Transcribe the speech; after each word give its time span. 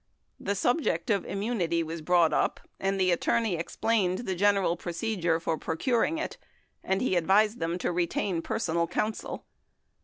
The 0.39 0.55
subject 0.55 1.11
of 1.11 1.25
immunity 1.25 1.83
was 1.83 2.01
brought 2.01 2.33
up 2.33 2.59
and 2.79 2.99
the 2.99 3.11
attorney 3.11 3.55
explained 3.55 4.25
the 4.25 4.33
general 4.33 4.75
procedure 4.75 5.39
for 5.39 5.59
procuring 5.59 6.17
it, 6.17 6.39
and 6.83 7.01
he 7.03 7.11
advist 7.15 7.53
d 7.53 7.59
them 7.59 7.77
to 7.77 7.91
retain 7.91 8.41
personal 8.41 8.87
counsel. 8.87 9.45